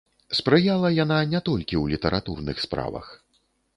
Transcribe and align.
Спрыяла 0.37 0.89
яна 1.03 1.19
не 1.33 1.41
толькі 1.49 1.69
ў 1.77 1.85
літаратурных 1.97 2.57
справах. 2.67 3.05